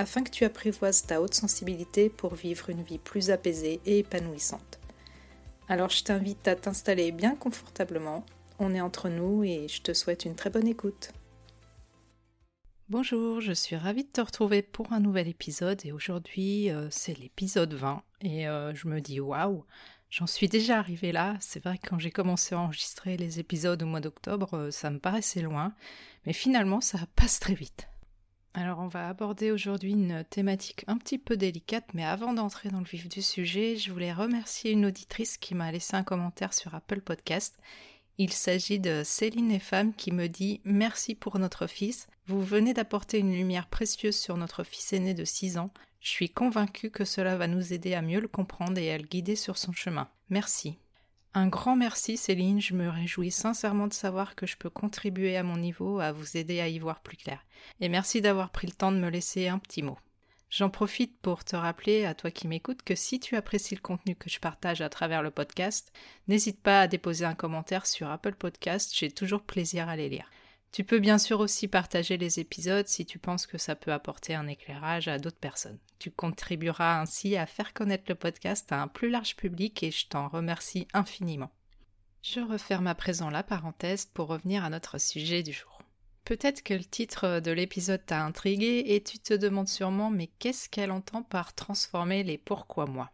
afin 0.00 0.22
que 0.22 0.30
tu 0.30 0.46
apprivoises 0.46 1.04
ta 1.04 1.20
haute 1.20 1.34
sensibilité 1.34 2.08
pour 2.08 2.34
vivre 2.34 2.70
une 2.70 2.82
vie 2.82 2.98
plus 2.98 3.30
apaisée 3.30 3.82
et 3.84 3.98
épanouissante. 3.98 4.80
Alors 5.68 5.90
je 5.90 6.02
t'invite 6.02 6.48
à 6.48 6.56
t'installer 6.56 7.12
bien 7.12 7.36
confortablement, 7.36 8.24
on 8.58 8.74
est 8.74 8.80
entre 8.80 9.10
nous 9.10 9.44
et 9.44 9.68
je 9.68 9.82
te 9.82 9.92
souhaite 9.92 10.24
une 10.24 10.34
très 10.34 10.48
bonne 10.48 10.66
écoute. 10.66 11.12
Bonjour, 12.88 13.42
je 13.42 13.52
suis 13.52 13.76
ravie 13.76 14.04
de 14.04 14.08
te 14.08 14.22
retrouver 14.22 14.62
pour 14.62 14.90
un 14.94 15.00
nouvel 15.00 15.28
épisode 15.28 15.84
et 15.84 15.92
aujourd'hui 15.92 16.70
euh, 16.70 16.88
c'est 16.90 17.18
l'épisode 17.18 17.74
20 17.74 18.02
et 18.22 18.48
euh, 18.48 18.74
je 18.74 18.88
me 18.88 19.02
dis 19.02 19.20
waouh, 19.20 19.66
j'en 20.08 20.26
suis 20.26 20.48
déjà 20.48 20.78
arrivée 20.78 21.12
là. 21.12 21.36
C'est 21.40 21.62
vrai 21.62 21.76
que 21.76 21.90
quand 21.90 21.98
j'ai 21.98 22.10
commencé 22.10 22.54
à 22.54 22.60
enregistrer 22.60 23.18
les 23.18 23.38
épisodes 23.38 23.82
au 23.82 23.86
mois 23.86 24.00
d'octobre, 24.00 24.54
euh, 24.54 24.70
ça 24.70 24.88
me 24.88 24.98
paraissait 24.98 25.42
loin, 25.42 25.74
mais 26.24 26.32
finalement 26.32 26.80
ça 26.80 27.00
passe 27.16 27.38
très 27.38 27.54
vite. 27.54 27.89
Alors 28.52 28.80
on 28.80 28.88
va 28.88 29.08
aborder 29.08 29.52
aujourd'hui 29.52 29.92
une 29.92 30.24
thématique 30.28 30.84
un 30.88 30.96
petit 30.96 31.18
peu 31.18 31.36
délicate, 31.36 31.86
mais 31.94 32.04
avant 32.04 32.32
d'entrer 32.32 32.68
dans 32.68 32.80
le 32.80 32.84
vif 32.84 33.08
du 33.08 33.22
sujet, 33.22 33.76
je 33.76 33.92
voulais 33.92 34.12
remercier 34.12 34.72
une 34.72 34.86
auditrice 34.86 35.38
qui 35.38 35.54
m'a 35.54 35.70
laissé 35.70 35.94
un 35.94 36.02
commentaire 36.02 36.52
sur 36.52 36.74
Apple 36.74 37.00
Podcast. 37.00 37.56
Il 38.18 38.32
s'agit 38.32 38.80
de 38.80 39.02
Céline 39.04 39.52
et 39.52 39.60
Femme 39.60 39.94
qui 39.94 40.10
me 40.10 40.26
dit 40.26 40.60
Merci 40.64 41.14
pour 41.14 41.38
notre 41.38 41.68
fils. 41.68 42.08
Vous 42.26 42.42
venez 42.42 42.74
d'apporter 42.74 43.18
une 43.18 43.32
lumière 43.32 43.68
précieuse 43.68 44.16
sur 44.16 44.36
notre 44.36 44.64
fils 44.64 44.92
aîné 44.92 45.14
de 45.14 45.24
6 45.24 45.56
ans. 45.56 45.70
Je 46.00 46.08
suis 46.08 46.28
convaincue 46.28 46.90
que 46.90 47.04
cela 47.04 47.36
va 47.36 47.46
nous 47.46 47.72
aider 47.72 47.94
à 47.94 48.02
mieux 48.02 48.20
le 48.20 48.28
comprendre 48.28 48.78
et 48.78 48.92
à 48.92 48.98
le 48.98 49.06
guider 49.06 49.36
sur 49.36 49.58
son 49.58 49.72
chemin. 49.72 50.08
Merci. 50.28 50.76
Un 51.32 51.46
grand 51.46 51.76
merci 51.76 52.16
Céline, 52.16 52.60
je 52.60 52.74
me 52.74 52.88
réjouis 52.88 53.30
sincèrement 53.30 53.86
de 53.86 53.92
savoir 53.92 54.34
que 54.34 54.46
je 54.46 54.56
peux 54.56 54.68
contribuer 54.68 55.36
à 55.36 55.44
mon 55.44 55.56
niveau 55.56 56.00
à 56.00 56.10
vous 56.10 56.36
aider 56.36 56.58
à 56.60 56.66
y 56.66 56.80
voir 56.80 57.00
plus 57.02 57.16
clair. 57.16 57.44
Et 57.80 57.88
merci 57.88 58.20
d'avoir 58.20 58.50
pris 58.50 58.66
le 58.66 58.72
temps 58.72 58.90
de 58.90 58.98
me 58.98 59.08
laisser 59.08 59.46
un 59.46 59.60
petit 59.60 59.82
mot. 59.82 59.96
J'en 60.50 60.70
profite 60.70 61.16
pour 61.20 61.44
te 61.44 61.54
rappeler, 61.54 62.04
à 62.04 62.14
toi 62.14 62.32
qui 62.32 62.48
m'écoutes, 62.48 62.82
que 62.82 62.96
si 62.96 63.20
tu 63.20 63.36
apprécies 63.36 63.76
le 63.76 63.80
contenu 63.80 64.16
que 64.16 64.28
je 64.28 64.40
partage 64.40 64.80
à 64.80 64.88
travers 64.88 65.22
le 65.22 65.30
podcast, 65.30 65.92
n'hésite 66.26 66.60
pas 66.60 66.80
à 66.80 66.88
déposer 66.88 67.24
un 67.24 67.36
commentaire 67.36 67.86
sur 67.86 68.10
Apple 68.10 68.34
Podcast, 68.34 68.92
j'ai 68.92 69.12
toujours 69.12 69.42
plaisir 69.42 69.88
à 69.88 69.94
les 69.94 70.08
lire. 70.08 70.28
Tu 70.72 70.84
peux 70.84 71.00
bien 71.00 71.18
sûr 71.18 71.40
aussi 71.40 71.66
partager 71.66 72.16
les 72.16 72.38
épisodes 72.38 72.86
si 72.86 73.04
tu 73.04 73.18
penses 73.18 73.46
que 73.46 73.58
ça 73.58 73.74
peut 73.74 73.92
apporter 73.92 74.36
un 74.36 74.46
éclairage 74.46 75.08
à 75.08 75.18
d'autres 75.18 75.36
personnes. 75.36 75.80
Tu 75.98 76.12
contribueras 76.12 77.00
ainsi 77.00 77.36
à 77.36 77.46
faire 77.46 77.72
connaître 77.72 78.04
le 78.08 78.14
podcast 78.14 78.70
à 78.70 78.80
un 78.80 78.86
plus 78.86 79.10
large 79.10 79.34
public 79.34 79.82
et 79.82 79.90
je 79.90 80.06
t'en 80.06 80.28
remercie 80.28 80.86
infiniment. 80.94 81.50
Je 82.22 82.40
referme 82.40 82.86
à 82.86 82.94
présent 82.94 83.30
la 83.30 83.42
parenthèse 83.42 84.06
pour 84.06 84.28
revenir 84.28 84.64
à 84.64 84.70
notre 84.70 84.98
sujet 84.98 85.42
du 85.42 85.52
jour. 85.52 85.80
Peut-être 86.24 86.62
que 86.62 86.74
le 86.74 86.84
titre 86.84 87.40
de 87.40 87.50
l'épisode 87.50 88.06
t'a 88.06 88.24
intrigué 88.24 88.84
et 88.86 89.02
tu 89.02 89.18
te 89.18 89.34
demandes 89.34 89.68
sûrement 89.68 90.10
mais 90.10 90.28
qu'est-ce 90.38 90.68
qu'elle 90.68 90.92
entend 90.92 91.24
par 91.24 91.54
transformer 91.54 92.22
les 92.22 92.38
pourquoi 92.38 92.86
moi 92.86 93.10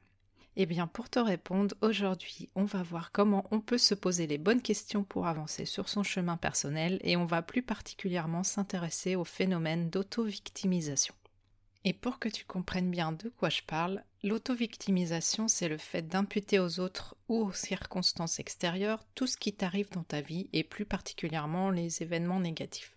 eh 0.57 0.67
bien, 0.67 0.87
pour 0.87 1.11
te 1.11 1.19
répondre, 1.19 1.75
aujourd'hui, 1.83 2.49
on 2.55 2.65
va 2.65 2.83
voir 2.83 3.13
comment 3.13 3.47
on 3.51 3.61
peut 3.61 3.79
se 3.79 3.95
poser 3.95 4.27
les 4.27 4.39
bonnes 4.39 4.63
questions 4.63 5.05
pour 5.05 5.27
avancer 5.27 5.67
sur 5.67 5.89
son 5.91 6.03
chemin 6.03 6.39
personnel 6.39 6.99
et 7.03 7.17
on 7.17 7.27
va 7.27 7.43
plus 7.43 7.63
particulièrement 7.63 8.43
s'intéresser 8.43 9.17
au 9.17 9.25
phénomène 9.25 9.91
d'auto-victimisation. 9.91 11.15
Et 11.85 11.93
pour 11.93 12.19
que 12.19 12.31
tu 12.31 12.45
comprennes 12.45 12.91
bien 12.91 13.13
de 13.13 13.29
quoi 13.29 13.51
je 13.51 13.63
parle, 13.67 14.03
l'auto-victimisation, 14.25 15.47
c'est 15.47 15.69
le 15.69 15.79
fait 15.79 16.03
d'imputer 16.03 16.59
aux 16.59 16.81
autres 16.81 17.15
ou 17.29 17.45
aux 17.45 17.53
circonstances 17.53 18.41
extérieures 18.41 19.05
tout 19.15 19.27
ce 19.27 19.37
qui 19.37 19.53
t'arrive 19.53 19.91
dans 19.93 20.03
ta 20.03 20.23
vie 20.23 20.49
et 20.55 20.65
plus 20.65 20.87
particulièrement 20.87 21.71
les 21.71 22.03
événements 22.03 22.41
négatifs. 22.41 22.96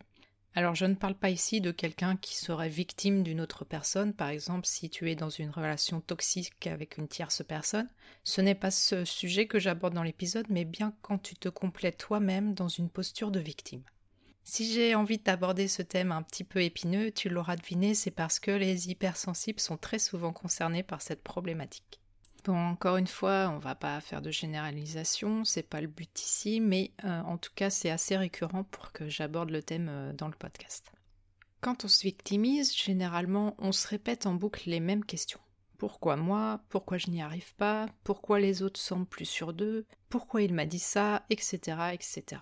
Alors 0.60 0.76
je 0.76 0.86
ne 0.86 0.94
parle 0.94 1.16
pas 1.16 1.30
ici 1.30 1.62
de 1.62 1.72
quelqu'un 1.72 2.18
qui 2.18 2.36
serait 2.36 2.68
victime 2.68 3.24
d'une 3.24 3.40
autre 3.40 3.64
personne, 3.64 4.14
par 4.14 4.28
exemple 4.28 4.66
si 4.68 4.90
tu 4.90 5.10
es 5.10 5.16
dans 5.16 5.30
une 5.30 5.52
relation 5.52 6.02
toxique 6.02 6.68
avec 6.68 6.98
une 6.98 7.08
tierce 7.08 7.44
personne. 7.48 7.88
Ce 8.26 8.42
n'est 8.42 8.56
pas 8.56 8.70
ce 8.70 9.06
sujet 9.06 9.48
que 9.48 9.58
j'aborde 9.58 9.94
dans 9.94 10.04
l'épisode, 10.04 10.48
mais 10.50 10.66
bien 10.66 10.94
quand 11.02 11.18
tu 11.18 11.36
te 11.36 11.48
complètes 11.48 11.98
toi-même 11.98 12.56
dans 12.56 12.68
une 12.68 12.90
posture 12.90 13.32
de 13.32 13.40
victime. 13.40 13.84
Si 14.44 14.70
j'ai 14.70 14.96
envie 14.96 15.20
d'aborder 15.20 15.70
ce 15.70 15.82
thème 15.82 16.12
un 16.12 16.24
petit 16.24 16.44
peu 16.44 16.62
épineux, 16.62 17.12
tu 17.12 17.30
l'auras 17.30 17.56
deviné, 17.56 17.96
c'est 17.96 18.12
parce 18.12 18.42
que 18.42 18.52
les 18.52 18.90
hypersensibles 18.90 19.62
sont 19.62 19.78
très 19.78 19.98
souvent 19.98 20.34
concernés 20.34 20.84
par 20.84 21.02
cette 21.02 21.24
problématique. 21.24 22.02
Bon, 22.46 22.56
encore 22.56 22.98
une 22.98 23.08
fois, 23.08 23.52
on 23.54 23.60
va 23.60 23.76
pas 23.76 24.00
faire 24.02 24.22
de 24.22 24.32
généralisation, 24.32 25.44
c'est 25.44 25.64
pas 25.64 25.82
le 25.82 25.88
but 25.88 26.20
ici, 26.22 26.60
mais 26.60 26.92
euh, 27.04 27.22
en 27.22 27.38
tout 27.38 27.52
cas, 27.54 27.70
c'est 27.70 27.90
assez 27.90 28.16
récurrent 28.16 28.64
pour 28.64 28.92
que 28.92 29.10
j'aborde 29.10 29.50
le 29.50 29.62
thème 29.62 29.88
euh, 29.90 30.14
dans 30.14 30.28
le 30.28 30.34
podcast. 30.34 30.92
Quand 31.62 31.84
on 31.84 31.88
se 31.88 32.04
victimise, 32.04 32.76
généralement, 32.76 33.56
on 33.60 33.72
se 33.72 33.88
répète 33.88 34.26
en 34.26 34.34
boucle 34.34 34.70
les 34.70 34.80
mêmes 34.80 35.04
questions. 35.04 35.40
Pourquoi 35.78 36.16
moi? 36.16 36.62
Pourquoi 36.70 36.98
je 36.98 37.10
n'y 37.10 37.22
arrive 37.22 37.54
pas? 37.56 37.88
Pourquoi 38.04 38.40
les 38.40 38.64
autres 38.64 38.80
semblent 38.80 39.06
plus 39.06 39.26
sûrs 39.26 39.54
d'eux? 39.54 39.86
Pourquoi 40.10 40.42
il 40.42 40.54
m'a 40.54 40.66
dit 40.66 40.80
ça? 40.80 41.24
Etc. 41.30 41.60
etc. 41.94 42.42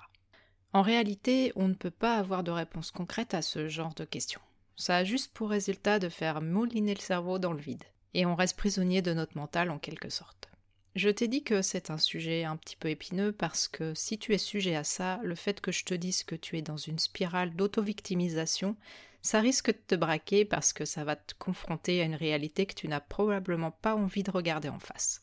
En 0.74 0.82
réalité, 0.84 1.52
on 1.56 1.68
ne 1.68 1.74
peut 1.74 1.92
pas 1.92 2.18
avoir 2.18 2.44
de 2.44 2.52
réponse 2.52 2.92
concrète 2.92 3.34
à 3.34 3.42
ce 3.42 3.68
genre 3.68 3.96
de 3.96 4.06
questions. 4.06 4.42
Ça 4.76 4.98
a 4.98 5.04
juste 5.04 5.34
pour 5.34 5.50
résultat 5.50 5.98
de 5.98 6.10
faire 6.10 6.42
mouliner 6.42 6.94
le 6.94 7.02
cerveau 7.02 7.40
dans 7.40 7.54
le 7.54 7.60
vide 7.60 7.84
et 8.14 8.26
on 8.26 8.36
reste 8.36 8.58
prisonnier 8.58 9.02
de 9.02 9.14
notre 9.14 9.38
mental 9.38 9.70
en 9.70 9.80
quelque 9.80 10.10
sorte. 10.10 10.50
Je 10.96 11.10
t'ai 11.10 11.28
dit 11.28 11.44
que 11.44 11.62
c'est 11.62 11.92
un 11.92 12.00
sujet 12.00 12.44
un 12.44 12.58
petit 12.58 12.76
peu 12.76 12.90
épineux 12.90 13.32
parce 13.32 13.68
que 13.68 13.94
si 13.94 14.18
tu 14.18 14.34
es 14.34 14.40
sujet 14.40 14.76
à 14.76 14.84
ça, 14.84 15.20
le 15.24 15.36
fait 15.36 15.62
que 15.62 15.72
je 15.72 15.86
te 15.86 15.94
dise 15.94 16.24
que 16.24 16.36
tu 16.36 16.58
es 16.58 16.64
dans 16.64 16.78
une 16.78 16.98
spirale 16.98 17.56
d'auto-victimisation, 17.56 18.76
ça 19.22 19.40
risque 19.40 19.68
de 19.68 19.80
te 19.88 19.96
braquer 19.96 20.44
parce 20.44 20.74
que 20.74 20.86
ça 20.86 21.04
va 21.04 21.16
te 21.16 21.36
confronter 21.38 22.02
à 22.02 22.06
une 22.06 22.16
réalité 22.16 22.66
que 22.66 22.74
tu 22.74 22.88
n'as 22.88 23.00
probablement 23.00 23.72
pas 23.72 23.96
envie 23.96 24.24
de 24.24 24.32
regarder 24.32 24.70
en 24.70 24.80
face. 24.80 25.22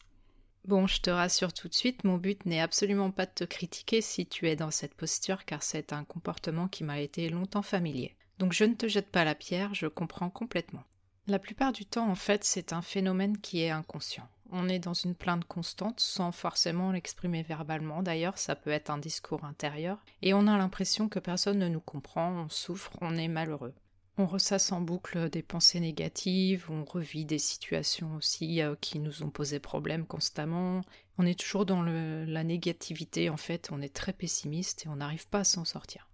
Bon, 0.65 0.87
je 0.87 1.01
te 1.01 1.11
rassure 1.11 1.53
tout 1.53 1.69
de 1.69 1.75
suite, 1.75 2.05
mon 2.05 2.19
but 2.19 2.47
n'est 2.47 2.61
absolument 2.61 3.11
pas 3.11 3.27
de 3.27 3.33
te 3.35 3.45
critiquer 3.45 4.01
si 4.01 4.27
tu 4.27 4.49
es 4.49 4.57
dans 4.57 4.71
cette 4.71 4.95
posture 4.95 5.45
car 5.45 5.63
c'est 5.63 5.93
un 5.93 6.05
comportement 6.05 6.69
qui 6.69 6.85
m'a 6.85 7.01
été 7.01 7.29
longtemps 7.29 7.63
familier. 7.63 8.15
Donc 8.39 8.53
je 8.53 8.65
ne 8.65 8.75
te 8.75 8.89
jette 8.89 9.11
pas 9.11 9.25
la 9.25 9.35
pierre, 9.35 9.75
je 9.75 9.87
comprends 9.87 10.31
complètement. 10.31 10.85
La 11.27 11.39
plupart 11.39 11.73
du 11.73 11.87
temps, 11.87 12.11
en 12.11 12.15
fait, 12.15 12.45
c'est 12.45 12.75
un 12.75 12.83
phénomène 12.83 13.39
qui 13.39 13.63
est 13.63 13.71
inconscient. 13.71 14.29
On 14.51 14.69
est 14.69 14.79
dans 14.79 14.93
une 14.93 15.15
plainte 15.15 15.47
constante 15.47 15.99
sans 15.99 16.33
forcément 16.33 16.93
l'exprimer 16.93 17.43
verbalement. 17.43 18.03
D'ailleurs, 18.03 18.37
ça 18.37 18.55
peut 18.55 18.71
être 18.71 18.91
un 18.91 18.99
discours 18.99 19.45
intérieur. 19.45 20.05
Et 20.21 20.35
on 20.35 20.47
a 20.47 20.59
l'impression 20.59 21.09
que 21.09 21.19
personne 21.19 21.59
ne 21.59 21.69
nous 21.69 21.81
comprend, 21.81 22.45
on 22.45 22.49
souffre, 22.51 22.93
on 23.01 23.17
est 23.17 23.29
malheureux. 23.29 23.75
On 24.19 24.27
ressasse 24.27 24.71
en 24.71 24.83
boucle 24.83 25.31
des 25.31 25.43
pensées 25.43 25.81
négatives, 25.81 26.67
on 26.71 26.85
revit 26.85 27.25
des 27.25 27.39
situations 27.39 28.15
aussi 28.17 28.61
euh, 28.63 28.77
qui 28.81 29.01
nous 29.01 29.23
ont 29.23 29.31
posé 29.31 29.59
problème 29.59 30.07
constamment. 30.07 30.83
On 31.19 31.27
est 31.27 31.41
toujours 31.41 31.65
dans 31.65 31.83
la 31.83 32.45
négativité, 32.45 33.31
en 33.31 33.39
fait, 33.39 33.71
on 33.73 33.81
est 33.81 33.95
très 33.95 34.13
pessimiste 34.13 34.85
et 34.85 34.89
on 34.89 34.97
n'arrive 34.97 35.27
pas 35.29 35.41
à 35.41 35.45
s'en 35.45 35.65
sortir. 35.65 36.07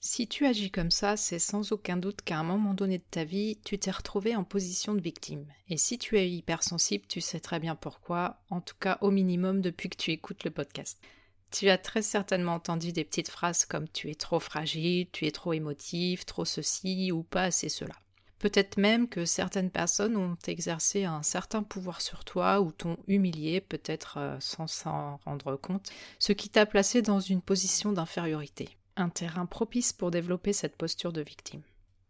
Si 0.00 0.28
tu 0.28 0.46
agis 0.46 0.70
comme 0.70 0.92
ça, 0.92 1.16
c'est 1.16 1.40
sans 1.40 1.72
aucun 1.72 1.96
doute 1.96 2.22
qu'à 2.22 2.38
un 2.38 2.44
moment 2.44 2.72
donné 2.72 2.98
de 2.98 3.04
ta 3.10 3.24
vie, 3.24 3.58
tu 3.64 3.80
t'es 3.80 3.90
retrouvé 3.90 4.36
en 4.36 4.44
position 4.44 4.94
de 4.94 5.00
victime. 5.00 5.44
Et 5.68 5.76
si 5.76 5.98
tu 5.98 6.16
es 6.16 6.30
hypersensible, 6.30 7.04
tu 7.08 7.20
sais 7.20 7.40
très 7.40 7.58
bien 7.58 7.74
pourquoi, 7.74 8.40
en 8.48 8.60
tout 8.60 8.76
cas 8.78 8.98
au 9.00 9.10
minimum 9.10 9.60
depuis 9.60 9.88
que 9.88 9.96
tu 9.96 10.12
écoutes 10.12 10.44
le 10.44 10.52
podcast. 10.52 11.00
Tu 11.50 11.68
as 11.68 11.78
très 11.78 12.02
certainement 12.02 12.54
entendu 12.54 12.92
des 12.92 13.04
petites 13.04 13.28
phrases 13.28 13.64
comme 13.64 13.88
tu 13.88 14.08
es 14.08 14.14
trop 14.14 14.38
fragile, 14.38 15.08
tu 15.10 15.26
es 15.26 15.32
trop 15.32 15.52
émotif, 15.52 16.26
trop 16.26 16.44
ceci 16.44 17.10
ou 17.10 17.24
pas 17.24 17.44
assez 17.44 17.68
cela. 17.68 17.94
Peut-être 18.38 18.76
même 18.76 19.08
que 19.08 19.24
certaines 19.24 19.70
personnes 19.70 20.16
ont 20.16 20.36
exercé 20.46 21.06
un 21.06 21.24
certain 21.24 21.64
pouvoir 21.64 22.02
sur 22.02 22.24
toi 22.24 22.60
ou 22.60 22.70
t'ont 22.70 22.98
humilié, 23.08 23.60
peut-être 23.60 24.18
euh, 24.18 24.36
sans 24.38 24.68
s'en 24.68 25.16
rendre 25.24 25.56
compte, 25.56 25.90
ce 26.20 26.32
qui 26.32 26.50
t'a 26.50 26.66
placé 26.66 27.02
dans 27.02 27.18
une 27.18 27.42
position 27.42 27.90
d'infériorité 27.90 28.68
un 28.98 29.08
terrain 29.08 29.46
propice 29.46 29.92
pour 29.92 30.10
développer 30.10 30.52
cette 30.52 30.76
posture 30.76 31.12
de 31.12 31.22
victime. 31.22 31.62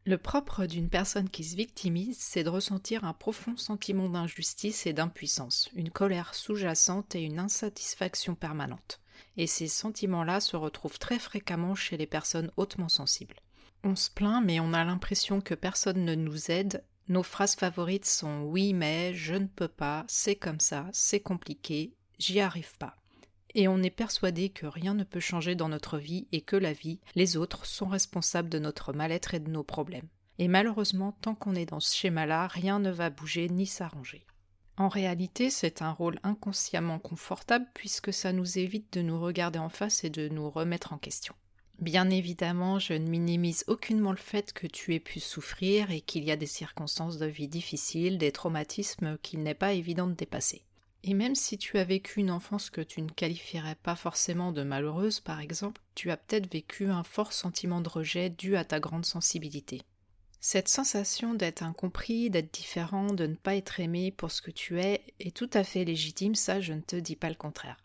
Le 0.08 0.16
propre 0.16 0.64
d'une 0.64 0.88
personne 0.88 1.28
qui 1.28 1.44
se 1.44 1.54
victimise, 1.54 2.16
c'est 2.18 2.42
de 2.42 2.48
ressentir 2.48 3.04
un 3.04 3.12
profond 3.12 3.56
sentiment 3.58 4.08
d'injustice 4.08 4.86
et 4.86 4.94
d'impuissance, 4.94 5.68
une 5.74 5.90
colère 5.90 6.34
sous-jacente 6.34 7.14
et 7.14 7.22
une 7.22 7.38
insatisfaction 7.38 8.34
permanente. 8.34 9.00
Et 9.36 9.46
ces 9.46 9.68
sentiments-là 9.68 10.40
se 10.40 10.56
retrouvent 10.56 10.98
très 10.98 11.18
fréquemment 11.18 11.74
chez 11.74 11.98
les 11.98 12.06
personnes 12.06 12.50
hautement 12.56 12.88
sensibles. 12.88 13.36
On 13.84 13.96
se 13.96 14.10
plaint, 14.10 14.42
mais 14.42 14.60
on 14.60 14.72
a 14.72 14.82
l'impression 14.84 15.40
que 15.40 15.54
personne 15.54 16.04
ne 16.04 16.14
nous 16.14 16.50
aide, 16.50 16.84
Nos 17.08 17.22
phrases 17.22 17.54
favorites 17.54 18.06
sont 18.06 18.42
oui 18.42 18.72
mais, 18.74 19.14
je 19.14 19.34
ne 19.34 19.46
peux 19.46 19.68
pas, 19.68 20.04
c'est 20.08 20.36
comme 20.36 20.60
ça, 20.60 20.86
c'est 20.92 21.20
compliqué, 21.20 21.94
j'y 22.18 22.40
arrive 22.40 22.76
pas. 22.78 22.96
Et 23.54 23.68
on 23.68 23.82
est 23.82 23.90
persuadé 23.90 24.50
que 24.50 24.66
rien 24.66 24.94
ne 24.94 25.04
peut 25.04 25.20
changer 25.20 25.54
dans 25.54 25.68
notre 25.68 25.98
vie 25.98 26.28
et 26.32 26.40
que 26.40 26.56
la 26.56 26.72
vie, 26.72 27.00
les 27.14 27.36
autres, 27.36 27.66
sont 27.66 27.86
responsables 27.86 28.48
de 28.48 28.58
notre 28.58 28.92
mal-être 28.92 29.34
et 29.34 29.40
de 29.40 29.50
nos 29.50 29.64
problèmes. 29.64 30.08
Et 30.38 30.48
malheureusement, 30.48 31.12
tant 31.20 31.34
qu'on 31.34 31.54
est 31.54 31.66
dans 31.66 31.80
ce 31.80 31.96
schéma-là, 31.96 32.46
rien 32.46 32.78
ne 32.78 32.90
va 32.90 33.10
bouger 33.10 33.48
ni 33.48 33.66
s'arranger. 33.66 34.26
En 34.76 34.88
réalité, 34.88 35.50
c'est 35.50 35.82
un 35.82 35.90
rôle 35.90 36.20
inconsciemment 36.22 37.00
confortable 37.00 37.66
puisque 37.74 38.12
ça 38.12 38.32
nous 38.32 38.58
évite 38.58 38.92
de 38.92 39.02
nous 39.02 39.20
regarder 39.20 39.58
en 39.58 39.68
face 39.68 40.04
et 40.04 40.10
de 40.10 40.28
nous 40.28 40.48
remettre 40.48 40.92
en 40.92 40.98
question. 40.98 41.34
Bien 41.80 42.10
évidemment, 42.10 42.78
je 42.78 42.92
ne 42.92 43.08
minimise 43.08 43.64
aucunement 43.66 44.12
le 44.12 44.16
fait 44.16 44.52
que 44.52 44.66
tu 44.66 44.94
aies 44.94 45.00
pu 45.00 45.18
souffrir 45.18 45.90
et 45.90 46.00
qu'il 46.00 46.24
y 46.24 46.30
a 46.30 46.36
des 46.36 46.46
circonstances 46.46 47.18
de 47.18 47.26
vie 47.26 47.48
difficiles, 47.48 48.18
des 48.18 48.32
traumatismes 48.32 49.18
qu'il 49.18 49.42
n'est 49.42 49.54
pas 49.54 49.72
évident 49.72 50.06
de 50.06 50.14
dépasser. 50.14 50.64
Et 51.04 51.14
même 51.14 51.34
si 51.34 51.58
tu 51.58 51.78
as 51.78 51.84
vécu 51.84 52.20
une 52.20 52.30
enfance 52.30 52.70
que 52.70 52.80
tu 52.80 53.02
ne 53.02 53.08
qualifierais 53.08 53.76
pas 53.76 53.94
forcément 53.94 54.52
de 54.52 54.62
malheureuse, 54.62 55.20
par 55.20 55.40
exemple, 55.40 55.80
tu 55.94 56.10
as 56.10 56.16
peut-être 56.16 56.52
vécu 56.52 56.90
un 56.90 57.04
fort 57.04 57.32
sentiment 57.32 57.80
de 57.80 57.88
rejet 57.88 58.30
dû 58.30 58.56
à 58.56 58.64
ta 58.64 58.80
grande 58.80 59.06
sensibilité. 59.06 59.82
Cette 60.40 60.68
sensation 60.68 61.34
d'être 61.34 61.62
incompris, 61.62 62.30
d'être 62.30 62.52
différent, 62.52 63.12
de 63.12 63.26
ne 63.26 63.34
pas 63.34 63.56
être 63.56 63.80
aimé 63.80 64.12
pour 64.12 64.30
ce 64.30 64.42
que 64.42 64.50
tu 64.52 64.80
es 64.80 65.02
est 65.18 65.36
tout 65.36 65.50
à 65.52 65.64
fait 65.64 65.84
légitime, 65.84 66.34
ça 66.34 66.60
je 66.60 66.72
ne 66.72 66.80
te 66.80 66.96
dis 66.96 67.16
pas 67.16 67.28
le 67.28 67.34
contraire. 67.34 67.78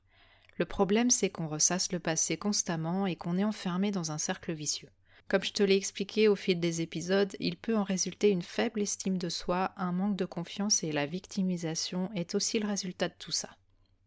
Le 0.58 0.66
problème, 0.66 1.10
c'est 1.10 1.32
qu'on 1.32 1.48
ressasse 1.48 1.92
le 1.92 2.00
passé 2.00 2.38
constamment 2.38 3.08
et 3.08 3.16
qu'on 3.16 3.38
est 3.38 3.44
enfermé 3.44 3.90
dans 3.90 4.12
un 4.12 4.20
cercle 4.20 4.54
vicieux. 4.54 4.90
Comme 5.28 5.44
je 5.44 5.54
te 5.54 5.64
l'ai 5.64 5.76
expliqué 5.76 6.28
au 6.28 6.36
fil 6.36 6.60
des 6.60 6.82
épisodes, 6.82 7.36
il 7.40 7.58
peut 7.58 7.76
en 7.76 7.84
résulter 7.84 8.30
une 8.30 8.42
faible 8.42 8.82
estime 8.82 9.18
de 9.18 9.30
soi, 9.30 9.72
un 9.78 9.92
manque 9.92 10.16
de 10.16 10.26
confiance 10.26 10.84
et 10.84 10.92
la 10.92 11.06
victimisation 11.06 12.12
est 12.14 12.36
aussi 12.36 12.60
le 12.60 12.68
résultat 12.68 13.10
de 13.10 13.16
tout 13.18 13.32
ça. 13.32 13.50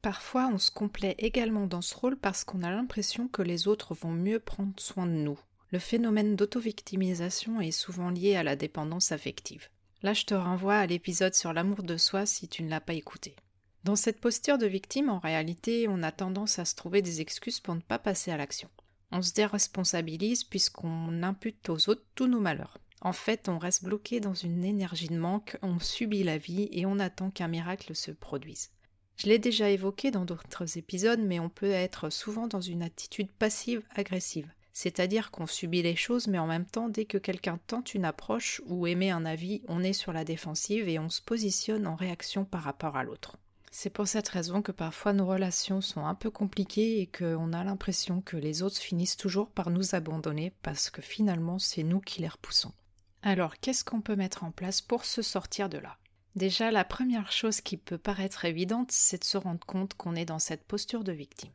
Parfois, 0.02 0.48
on 0.52 0.58
se 0.58 0.70
complaît 0.70 1.16
également 1.18 1.66
dans 1.66 1.82
ce 1.82 1.96
rôle 1.96 2.16
parce 2.16 2.44
qu'on 2.44 2.62
a 2.62 2.70
l'impression 2.70 3.26
que 3.26 3.42
les 3.42 3.66
autres 3.66 3.94
vont 3.94 4.12
mieux 4.12 4.38
prendre 4.38 4.78
soin 4.78 5.06
de 5.06 5.10
nous. 5.10 5.38
Le 5.72 5.80
phénomène 5.80 6.36
d'auto-victimisation 6.36 7.60
est 7.60 7.72
souvent 7.72 8.10
lié 8.10 8.36
à 8.36 8.44
la 8.44 8.54
dépendance 8.54 9.10
affective. 9.10 9.69
Là, 10.02 10.12
je 10.12 10.24
te 10.24 10.34
renvoie 10.34 10.76
à 10.76 10.86
l'épisode 10.86 11.34
sur 11.34 11.52
l'amour 11.52 11.82
de 11.82 11.96
soi 11.96 12.24
si 12.24 12.46
tu 12.46 12.62
ne 12.62 12.70
l'as 12.70 12.80
pas 12.80 12.94
écouté. 12.94 13.34
Dans 13.82 13.96
cette 13.96 14.20
posture 14.20 14.58
de 14.58 14.66
victime, 14.66 15.10
en 15.10 15.19
réalité, 15.19 15.86
on 15.88 16.02
a 16.04 16.12
tendance 16.12 16.60
à 16.60 16.64
se 16.64 16.76
trouver 16.76 17.02
des 17.02 17.20
excuses 17.20 17.58
pour 17.58 17.74
ne 17.74 17.80
pas 17.80 17.98
passer 17.98 18.30
à 18.30 18.36
l'action. 18.36 18.69
On 19.12 19.23
se 19.23 19.32
déresponsabilise 19.32 20.44
puisqu'on 20.44 21.23
impute 21.23 21.69
aux 21.69 21.88
autres 21.88 22.05
tous 22.14 22.26
nos 22.26 22.41
malheurs. 22.41 22.79
En 23.00 23.12
fait, 23.12 23.49
on 23.49 23.58
reste 23.58 23.85
bloqué 23.85 24.20
dans 24.20 24.35
une 24.35 24.64
énergie 24.64 25.08
de 25.08 25.19
manque, 25.19 25.56
on 25.62 25.79
subit 25.79 26.25
la 26.25 26.38
vie 26.38 26.69
et 26.73 26.87
on 26.87 26.99
attend 26.99 27.31
qu'un 27.31 27.49
miracle 27.49 27.94
se 27.94 28.11
produise. 28.11 28.70
Je 29.17 29.29
l'ai 29.29 29.38
déjà 29.38 29.70
évoqué 29.70 30.11
dans 30.11 30.25
d'autres 30.25 30.76
épisodes, 30.76 31.20
mais 31.20 31.41
on 31.41 31.49
peut 31.49 31.70
être 31.70 32.11
souvent 32.11 32.47
dans 32.47 32.61
une 32.61 32.82
attitude 32.82 33.31
passive-agressive. 33.31 34.50
C'est-à-dire 34.73 35.31
qu'on 35.31 35.47
subit 35.47 35.82
les 35.82 35.97
choses, 35.97 36.26
mais 36.26 36.38
en 36.38 36.47
même 36.47 36.67
temps, 36.67 36.91
dès 36.91 37.06
que 37.06 37.17
quelqu'un 37.17 37.58
tente 37.67 37.94
une 37.94 38.05
approche 38.05 38.61
ou 38.67 38.87
émet 38.87 39.11
un 39.11 39.25
avis, 39.25 39.62
on 39.69 39.82
est 39.82 39.94
sur 39.94 40.12
la 40.12 40.25
défensive 40.25 40.87
et 40.88 40.99
on 40.99 41.08
se 41.08 41.23
positionne 41.23 41.87
en 41.87 41.94
réaction 41.94 42.44
par 42.44 42.62
rapport 42.62 42.97
à 42.97 43.05
l'autre. 43.05 43.38
C'est 43.78 43.90
pour 43.90 44.08
cette 44.08 44.31
raison 44.31 44.62
que 44.62 44.73
parfois 44.73 45.12
nos 45.12 45.26
relations 45.26 45.82
sont 45.82 46.06
un 46.06 46.14
peu 46.14 46.31
compliquées 46.31 47.02
et 47.02 47.06
qu'on 47.06 47.52
a 47.52 47.62
l'impression 47.62 48.23
que 48.23 48.38
les 48.38 48.62
autres 48.62 48.78
finissent 48.78 49.19
toujours 49.19 49.50
par 49.50 49.69
nous 49.69 49.94
abandonner 49.94 50.55
parce 50.62 50.88
que 50.88 51.02
finalement 51.02 51.58
c'est 51.58 51.82
nous 51.82 52.00
qui 52.00 52.23
les 52.23 52.28
repoussons. 52.28 52.73
Alors 53.20 53.58
qu'est-ce 53.58 53.84
qu'on 53.84 54.00
peut 54.00 54.17
mettre 54.17 54.44
en 54.44 54.50
place 54.50 54.81
pour 54.81 55.05
se 55.05 55.20
sortir 55.20 55.69
de 55.69 55.76
là? 55.76 55.99
Déjà, 56.37 56.70
la 56.70 56.87
première 56.87 57.31
chose 57.31 57.61
qui 57.61 57.76
peut 57.76 57.99
paraître 57.99 58.46
évidente, 58.46 58.93
c'est 58.93 59.20
de 59.20 59.25
se 59.25 59.37
rendre 59.37 59.67
compte 59.67 59.93
qu'on 59.93 60.17
est 60.17 60.25
dans 60.25 60.38
cette 60.38 60.64
posture 60.64 61.05
de 61.05 61.12
victime. 61.12 61.52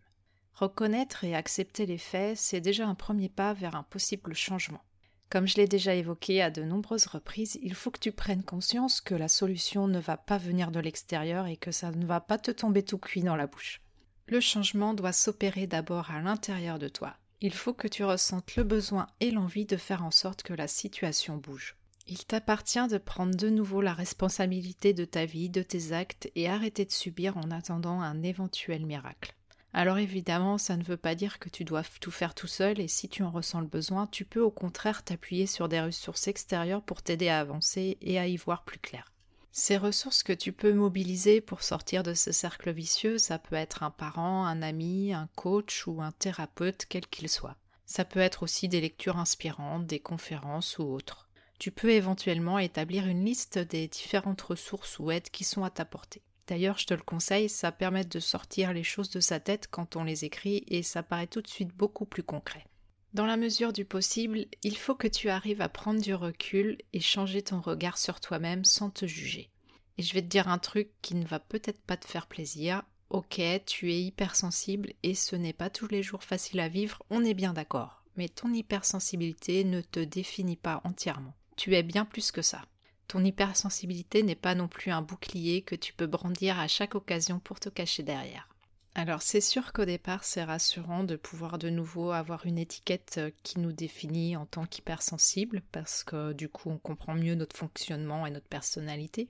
Reconnaître 0.53 1.23
et 1.23 1.33
accepter 1.33 1.87
les 1.87 1.97
faits, 1.97 2.37
c'est 2.37 2.61
déjà 2.61 2.87
un 2.87 2.93
premier 2.93 3.29
pas 3.29 3.53
vers 3.53 3.75
un 3.75 3.83
possible 3.83 4.35
changement. 4.35 4.83
Comme 5.31 5.47
je 5.47 5.55
l'ai 5.55 5.67
déjà 5.67 5.95
évoqué 5.95 6.41
à 6.41 6.51
de 6.51 6.61
nombreuses 6.61 7.05
reprises, 7.05 7.57
il 7.63 7.73
faut 7.73 7.89
que 7.89 8.01
tu 8.01 8.11
prennes 8.11 8.43
conscience 8.43 8.99
que 8.99 9.15
la 9.15 9.29
solution 9.29 9.87
ne 9.87 9.97
va 9.97 10.17
pas 10.17 10.37
venir 10.37 10.71
de 10.71 10.81
l'extérieur 10.81 11.47
et 11.47 11.55
que 11.55 11.71
ça 11.71 11.89
ne 11.91 12.05
va 12.05 12.19
pas 12.19 12.37
te 12.37 12.51
tomber 12.51 12.83
tout 12.83 12.97
cuit 12.97 13.21
dans 13.21 13.37
la 13.37 13.47
bouche. 13.47 13.81
Le 14.27 14.41
changement 14.41 14.93
doit 14.93 15.13
s'opérer 15.13 15.67
d'abord 15.67 16.11
à 16.11 16.21
l'intérieur 16.21 16.79
de 16.79 16.89
toi. 16.89 17.15
Il 17.39 17.53
faut 17.53 17.73
que 17.73 17.87
tu 17.87 18.03
ressentes 18.03 18.57
le 18.57 18.65
besoin 18.65 19.07
et 19.21 19.31
l'envie 19.31 19.65
de 19.65 19.77
faire 19.77 20.03
en 20.03 20.11
sorte 20.11 20.43
que 20.43 20.53
la 20.53 20.67
situation 20.67 21.37
bouge. 21.37 21.77
Il 22.07 22.25
t'appartient 22.25 22.87
de 22.89 22.97
prendre 22.97 23.33
de 23.33 23.49
nouveau 23.49 23.79
la 23.79 23.93
responsabilité 23.93 24.91
de 24.91 25.05
ta 25.05 25.23
vie, 25.23 25.49
de 25.49 25.63
tes 25.63 25.93
actes 25.93 26.29
et 26.35 26.49
arrêter 26.49 26.83
de 26.83 26.91
subir 26.91 27.37
en 27.37 27.51
attendant 27.51 28.01
un 28.01 28.21
éventuel 28.21 28.85
miracle. 28.85 29.33
Alors 29.73 29.97
évidemment, 29.97 30.57
ça 30.57 30.75
ne 30.75 30.83
veut 30.83 30.97
pas 30.97 31.15
dire 31.15 31.39
que 31.39 31.47
tu 31.47 31.63
dois 31.63 31.83
tout 32.01 32.11
faire 32.11 32.35
tout 32.35 32.47
seul 32.47 32.79
et 32.79 32.89
si 32.89 33.07
tu 33.07 33.23
en 33.23 33.31
ressens 33.31 33.61
le 33.61 33.67
besoin, 33.67 34.07
tu 34.07 34.25
peux 34.25 34.41
au 34.41 34.51
contraire 34.51 35.03
t'appuyer 35.03 35.47
sur 35.47 35.69
des 35.69 35.79
ressources 35.79 36.27
extérieures 36.27 36.83
pour 36.83 37.01
t'aider 37.01 37.29
à 37.29 37.39
avancer 37.39 37.97
et 38.01 38.19
à 38.19 38.27
y 38.27 38.35
voir 38.35 38.63
plus 38.63 38.79
clair. 38.79 39.13
Ces 39.53 39.77
ressources 39.77 40.23
que 40.23 40.33
tu 40.33 40.51
peux 40.53 40.73
mobiliser 40.73 41.41
pour 41.41 41.63
sortir 41.63 42.03
de 42.03 42.13
ce 42.13 42.31
cercle 42.31 42.71
vicieux, 42.71 43.17
ça 43.17 43.37
peut 43.37 43.55
être 43.55 43.83
un 43.83 43.91
parent, 43.91 44.45
un 44.45 44.61
ami, 44.61 45.13
un 45.13 45.29
coach 45.35 45.87
ou 45.87 46.01
un 46.01 46.11
thérapeute, 46.13 46.85
quel 46.87 47.07
qu'il 47.07 47.27
soit. 47.27 47.57
Ça 47.85 48.05
peut 48.05 48.21
être 48.21 48.43
aussi 48.43 48.69
des 48.69 48.79
lectures 48.79 49.17
inspirantes, 49.17 49.85
des 49.85 49.99
conférences 49.99 50.79
ou 50.79 50.83
autres. 50.83 51.29
Tu 51.59 51.71
peux 51.71 51.91
éventuellement 51.91 52.59
établir 52.59 53.07
une 53.07 53.25
liste 53.25 53.59
des 53.59 53.87
différentes 53.87 54.41
ressources 54.41 54.99
ou 54.99 55.11
aides 55.11 55.29
qui 55.29 55.43
sont 55.43 55.63
à 55.63 55.69
ta 55.69 55.83
portée. 55.83 56.23
D'ailleurs, 56.51 56.77
je 56.77 56.85
te 56.85 56.93
le 56.93 57.01
conseille, 57.01 57.47
ça 57.47 57.71
permet 57.71 58.03
de 58.03 58.19
sortir 58.19 58.73
les 58.73 58.83
choses 58.83 59.09
de 59.09 59.21
sa 59.21 59.39
tête 59.39 59.69
quand 59.71 59.95
on 59.95 60.03
les 60.03 60.25
écrit 60.25 60.65
et 60.67 60.83
ça 60.83 61.01
paraît 61.01 61.27
tout 61.27 61.41
de 61.41 61.47
suite 61.47 61.73
beaucoup 61.73 62.03
plus 62.03 62.23
concret. 62.23 62.67
Dans 63.13 63.25
la 63.25 63.37
mesure 63.37 63.71
du 63.71 63.85
possible, 63.85 64.47
il 64.61 64.75
faut 64.75 64.93
que 64.93 65.07
tu 65.07 65.29
arrives 65.29 65.61
à 65.61 65.69
prendre 65.69 66.01
du 66.01 66.13
recul 66.13 66.77
et 66.91 66.99
changer 66.99 67.41
ton 67.41 67.61
regard 67.61 67.97
sur 67.97 68.19
toi-même 68.19 68.65
sans 68.65 68.89
te 68.89 69.05
juger. 69.05 69.49
Et 69.97 70.03
je 70.03 70.13
vais 70.13 70.21
te 70.21 70.27
dire 70.27 70.49
un 70.49 70.57
truc 70.57 70.89
qui 71.01 71.15
ne 71.15 71.25
va 71.25 71.39
peut-être 71.39 71.81
pas 71.83 71.95
te 71.95 72.05
faire 72.05 72.27
plaisir. 72.27 72.83
Ok, 73.09 73.39
tu 73.65 73.93
es 73.93 74.01
hypersensible 74.01 74.91
et 75.03 75.15
ce 75.15 75.37
n'est 75.37 75.53
pas 75.53 75.69
tous 75.69 75.87
les 75.87 76.03
jours 76.03 76.25
facile 76.25 76.59
à 76.59 76.67
vivre, 76.67 77.01
on 77.09 77.23
est 77.23 77.33
bien 77.33 77.53
d'accord. 77.53 78.03
Mais 78.17 78.27
ton 78.27 78.51
hypersensibilité 78.53 79.63
ne 79.63 79.79
te 79.79 80.01
définit 80.01 80.57
pas 80.57 80.81
entièrement. 80.83 81.33
Tu 81.55 81.75
es 81.75 81.83
bien 81.83 82.03
plus 82.03 82.29
que 82.33 82.41
ça. 82.41 82.65
Ton 83.11 83.25
hypersensibilité 83.25 84.23
n'est 84.23 84.35
pas 84.35 84.55
non 84.55 84.69
plus 84.69 84.89
un 84.89 85.01
bouclier 85.01 85.63
que 85.63 85.75
tu 85.75 85.91
peux 85.91 86.07
brandir 86.07 86.57
à 86.57 86.69
chaque 86.69 86.95
occasion 86.95 87.39
pour 87.39 87.59
te 87.59 87.67
cacher 87.67 88.03
derrière. 88.03 88.47
Alors 88.95 89.21
c'est 89.21 89.41
sûr 89.41 89.73
qu'au 89.73 89.83
départ 89.83 90.23
c'est 90.23 90.45
rassurant 90.45 91.03
de 91.03 91.17
pouvoir 91.17 91.57
de 91.57 91.69
nouveau 91.69 92.11
avoir 92.11 92.45
une 92.45 92.57
étiquette 92.57 93.15
euh, 93.17 93.29
qui 93.43 93.59
nous 93.59 93.73
définit 93.73 94.37
en 94.37 94.45
tant 94.45 94.65
qu'hypersensible 94.65 95.61
parce 95.73 96.05
que 96.05 96.31
du 96.31 96.47
coup 96.47 96.69
on 96.69 96.77
comprend 96.77 97.13
mieux 97.13 97.35
notre 97.35 97.57
fonctionnement 97.57 98.25
et 98.25 98.31
notre 98.31 98.47
personnalité. 98.47 99.27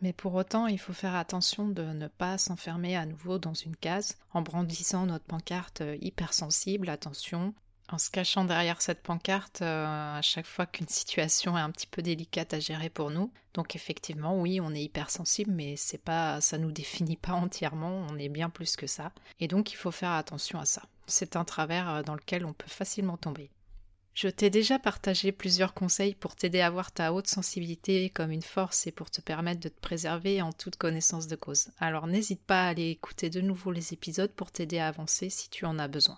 Mais 0.00 0.12
pour 0.12 0.34
autant 0.34 0.68
il 0.68 0.78
faut 0.78 0.92
faire 0.92 1.16
attention 1.16 1.66
de 1.66 1.82
ne 1.82 2.06
pas 2.06 2.38
s'enfermer 2.38 2.96
à 2.96 3.04
nouveau 3.04 3.38
dans 3.38 3.54
une 3.54 3.74
case 3.74 4.16
en 4.32 4.42
brandissant 4.42 5.06
notre 5.06 5.24
pancarte 5.24 5.80
euh, 5.80 5.98
hypersensible, 6.00 6.88
attention, 6.88 7.52
en 7.90 7.98
se 7.98 8.10
cachant 8.10 8.44
derrière 8.44 8.80
cette 8.80 9.02
pancarte 9.02 9.62
euh, 9.62 10.18
à 10.18 10.22
chaque 10.22 10.46
fois 10.46 10.66
qu'une 10.66 10.88
situation 10.88 11.56
est 11.56 11.60
un 11.60 11.70
petit 11.70 11.86
peu 11.86 12.02
délicate 12.02 12.54
à 12.54 12.60
gérer 12.60 12.88
pour 12.88 13.10
nous. 13.10 13.30
Donc 13.52 13.76
effectivement, 13.76 14.40
oui, 14.40 14.60
on 14.60 14.74
est 14.74 14.82
hypersensible, 14.82 15.52
mais 15.52 15.76
c'est 15.76 15.98
pas, 15.98 16.40
ça 16.40 16.58
nous 16.58 16.72
définit 16.72 17.16
pas 17.16 17.32
entièrement. 17.34 18.06
On 18.10 18.18
est 18.18 18.28
bien 18.28 18.50
plus 18.50 18.76
que 18.76 18.86
ça, 18.86 19.12
et 19.40 19.48
donc 19.48 19.72
il 19.72 19.76
faut 19.76 19.90
faire 19.90 20.12
attention 20.12 20.58
à 20.58 20.64
ça. 20.64 20.82
C'est 21.06 21.36
un 21.36 21.44
travers 21.44 21.88
euh, 21.88 22.02
dans 22.02 22.14
lequel 22.14 22.46
on 22.46 22.52
peut 22.52 22.68
facilement 22.68 23.16
tomber. 23.16 23.50
Je 24.14 24.28
t'ai 24.28 24.48
déjà 24.48 24.78
partagé 24.78 25.32
plusieurs 25.32 25.74
conseils 25.74 26.14
pour 26.14 26.36
t'aider 26.36 26.60
à 26.60 26.70
voir 26.70 26.92
ta 26.92 27.12
haute 27.12 27.26
sensibilité 27.26 28.10
comme 28.10 28.30
une 28.30 28.42
force 28.42 28.86
et 28.86 28.92
pour 28.92 29.10
te 29.10 29.20
permettre 29.20 29.60
de 29.60 29.68
te 29.68 29.80
préserver 29.80 30.40
en 30.40 30.52
toute 30.52 30.76
connaissance 30.76 31.26
de 31.26 31.34
cause. 31.34 31.70
Alors 31.80 32.06
n'hésite 32.06 32.40
pas 32.40 32.62
à 32.62 32.68
aller 32.68 32.90
écouter 32.90 33.28
de 33.28 33.40
nouveau 33.40 33.72
les 33.72 33.92
épisodes 33.92 34.30
pour 34.30 34.52
t'aider 34.52 34.78
à 34.78 34.86
avancer 34.86 35.30
si 35.30 35.50
tu 35.50 35.64
en 35.64 35.80
as 35.80 35.88
besoin. 35.88 36.16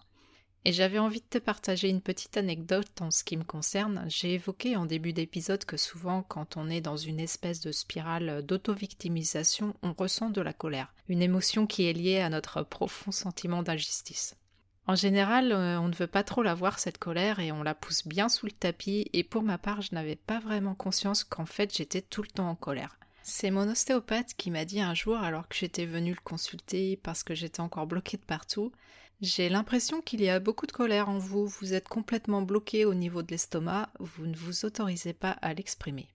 Et 0.67 0.73
j'avais 0.73 0.99
envie 0.99 1.21
de 1.21 1.27
te 1.31 1.39
partager 1.39 1.89
une 1.89 2.01
petite 2.01 2.37
anecdote 2.37 3.01
en 3.01 3.13
ce 3.13 3.23
qui 3.23 3.37
me 3.37 3.45
concerne. 3.45 4.05
J'ai 4.09 4.35
évoqué 4.35 4.75
en 4.75 4.85
début 4.85 5.13
d'épisode 5.13 5.65
que 5.65 5.77
souvent, 5.77 6.25
quand 6.25 6.57
on 6.57 6.69
est 6.69 6.81
dans 6.81 6.97
une 6.97 7.21
espèce 7.21 7.61
de 7.61 7.71
spirale 7.71 8.45
d'auto-victimisation, 8.45 9.77
on 9.85 9.93
ressent 9.93 10.29
de 10.29 10.41
la 10.41 10.53
colère, 10.53 10.93
une 11.09 11.23
émotion 11.23 11.69
qui 11.69 11.87
est 11.87 11.93
liée 11.93 12.19
à 12.19 12.31
notre 12.31 12.65
profond 12.65 13.13
sentiment 13.13 13.63
d'injustice. 13.63 14.35
En 14.89 14.97
général, 14.97 15.53
euh, 15.53 15.79
on 15.79 15.87
ne 15.87 15.95
veut 15.95 16.09
pas 16.09 16.25
trop 16.25 16.43
la 16.43 16.55
voir, 16.55 16.81
cette 16.81 16.99
colère, 16.99 17.39
et 17.39 17.53
on 17.53 17.63
la 17.63 17.77
pousse 17.77 18.05
bien 18.05 18.29
sous 18.29 18.47
le 18.47 18.53
tapis, 18.53 19.09
et 19.13 19.23
pour 19.23 19.45
ma 19.45 19.59
part, 19.59 19.83
je 19.83 19.95
n'avais 19.95 20.17
pas 20.17 20.41
vraiment 20.41 20.75
conscience 20.75 21.23
qu'en 21.23 21.47
fait 21.47 21.77
j'étais 21.77 22.03
tout 22.03 22.23
le 22.23 22.29
temps 22.29 22.51
en 22.51 22.57
colère. 22.57 22.99
C'est 23.23 23.51
mon 23.51 23.69
ostéopathe 23.69 24.35
qui 24.37 24.53
m'a 24.53 24.65
dit 24.65 24.81
un 24.81 24.95
jour, 24.95 25.17
alors 25.17 25.47
que 25.49 25.57
j'étais 25.57 25.87
venue 25.87 26.13
le 26.13 26.21
consulter 26.23 26.97
parce 26.97 27.25
que 27.25 27.35
j'étais 27.35 27.61
encore 27.61 27.89
bloquée 27.89 28.17
de 28.17 28.25
partout, 28.25 28.73
j'ai 29.21 29.49
l'impression 29.49 30.01
qu'il 30.03 30.21
y 30.21 30.29
a 30.29 30.41
beaucoup 30.41 30.67
de 30.67 30.73
colère 30.73 31.09
en 31.09 31.19
vous, 31.19 31.47
vous 31.47 31.73
êtes 31.73 31.89
complètement 31.89 32.43
bloqué 32.43 32.85
au 32.85 32.95
niveau 32.95 33.23
de 33.23 33.31
l'estomac, 33.31 33.91
vous 33.99 34.27
ne 34.27 34.37
vous 34.37 34.65
autorisez 34.65 35.15
pas 35.15 35.31
à 35.31 35.55
l'exprimer. 35.55 36.09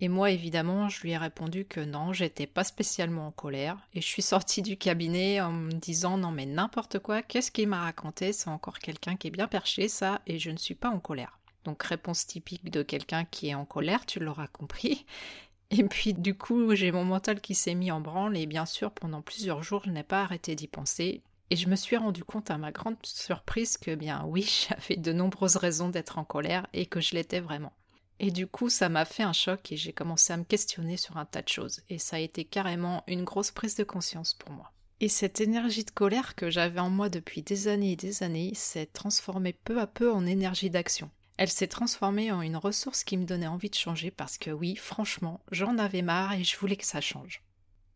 Et 0.00 0.08
moi, 0.08 0.30
évidemment, 0.30 0.88
je 0.88 1.00
lui 1.02 1.10
ai 1.10 1.16
répondu 1.16 1.64
que 1.64 1.80
non, 1.80 2.12
j'étais 2.12 2.46
pas 2.46 2.62
spécialement 2.62 3.28
en 3.28 3.32
colère. 3.32 3.78
Et 3.94 4.00
je 4.00 4.06
suis 4.06 4.22
sortie 4.22 4.62
du 4.62 4.76
cabinet 4.76 5.40
en 5.40 5.52
me 5.52 5.72
disant 5.72 6.18
non, 6.18 6.30
mais 6.30 6.46
n'importe 6.46 7.00
quoi, 7.00 7.22
qu'est-ce 7.22 7.50
qu'il 7.50 7.68
m'a 7.68 7.82
raconté? 7.82 8.32
C'est 8.32 8.50
encore 8.50 8.78
quelqu'un 8.78 9.16
qui 9.16 9.26
est 9.26 9.32
bien 9.32 9.48
perché, 9.48 9.88
ça, 9.88 10.20
et 10.26 10.38
je 10.38 10.50
ne 10.50 10.56
suis 10.56 10.76
pas 10.76 10.88
en 10.88 11.00
colère. 11.00 11.38
Donc, 11.64 11.82
réponse 11.82 12.26
typique 12.26 12.70
de 12.70 12.82
quelqu'un 12.82 13.24
qui 13.24 13.48
est 13.48 13.54
en 13.54 13.64
colère, 13.64 14.06
tu 14.06 14.20
l'auras 14.20 14.46
compris. 14.46 15.04
Et 15.70 15.84
puis, 15.84 16.14
du 16.14 16.34
coup, 16.34 16.74
j'ai 16.74 16.90
mon 16.92 17.04
mental 17.04 17.42
qui 17.42 17.54
s'est 17.54 17.74
mis 17.74 17.90
en 17.90 18.00
branle, 18.00 18.38
et 18.38 18.46
bien 18.46 18.64
sûr, 18.64 18.90
pendant 18.90 19.20
plusieurs 19.20 19.62
jours, 19.62 19.82
je 19.84 19.90
n'ai 19.90 20.02
pas 20.02 20.22
arrêté 20.22 20.54
d'y 20.54 20.66
penser. 20.66 21.20
Et 21.50 21.56
je 21.56 21.68
me 21.68 21.76
suis 21.76 21.96
rendu 21.96 22.24
compte 22.24 22.50
à 22.50 22.58
ma 22.58 22.72
grande 22.72 22.96
surprise 23.02 23.78
que, 23.78 23.94
bien 23.94 24.24
oui, 24.26 24.66
j'avais 24.68 24.96
de 24.96 25.12
nombreuses 25.12 25.56
raisons 25.56 25.88
d'être 25.88 26.18
en 26.18 26.24
colère 26.24 26.66
et 26.72 26.86
que 26.86 27.00
je 27.00 27.14
l'étais 27.14 27.40
vraiment. 27.40 27.72
Et 28.20 28.30
du 28.30 28.46
coup, 28.46 28.68
ça 28.68 28.88
m'a 28.88 29.04
fait 29.04 29.22
un 29.22 29.32
choc 29.32 29.70
et 29.70 29.76
j'ai 29.76 29.92
commencé 29.92 30.32
à 30.32 30.36
me 30.36 30.44
questionner 30.44 30.96
sur 30.96 31.16
un 31.16 31.24
tas 31.24 31.42
de 31.42 31.48
choses. 31.48 31.80
Et 31.88 31.98
ça 31.98 32.16
a 32.16 32.20
été 32.20 32.44
carrément 32.44 33.04
une 33.06 33.24
grosse 33.24 33.52
prise 33.52 33.76
de 33.76 33.84
conscience 33.84 34.34
pour 34.34 34.50
moi. 34.50 34.72
Et 35.00 35.08
cette 35.08 35.40
énergie 35.40 35.84
de 35.84 35.92
colère 35.92 36.34
que 36.34 36.50
j'avais 36.50 36.80
en 36.80 36.90
moi 36.90 37.08
depuis 37.08 37.42
des 37.42 37.68
années 37.68 37.92
et 37.92 37.96
des 37.96 38.24
années 38.24 38.52
s'est 38.54 38.86
transformée 38.86 39.52
peu 39.52 39.80
à 39.80 39.86
peu 39.86 40.12
en 40.12 40.26
énergie 40.26 40.70
d'action. 40.70 41.10
Elle 41.36 41.48
s'est 41.48 41.68
transformée 41.68 42.32
en 42.32 42.42
une 42.42 42.56
ressource 42.56 43.04
qui 43.04 43.16
me 43.16 43.24
donnait 43.24 43.46
envie 43.46 43.70
de 43.70 43.76
changer 43.76 44.10
parce 44.10 44.38
que 44.38 44.50
oui, 44.50 44.74
franchement, 44.74 45.40
j'en 45.52 45.78
avais 45.78 46.02
marre 46.02 46.32
et 46.32 46.42
je 46.42 46.58
voulais 46.58 46.76
que 46.76 46.84
ça 46.84 47.00
change. 47.00 47.44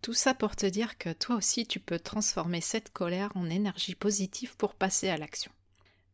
Tout 0.03 0.15
ça 0.15 0.35
pour 0.35 0.57
te 0.57 0.67
dire 0.67 0.99
que 0.99 1.13
toi 1.13 1.37
aussi 1.37 1.65
tu 1.65 1.79
peux 1.79 2.01
transformer 2.01 2.61
cette 2.61 2.93
colère 2.93 3.31
en 3.37 3.49
énergie 3.49 3.95
positive 3.95 4.57
pour 4.57 4.75
passer 4.75 5.09
à 5.09 5.17
l'action. 5.17 5.53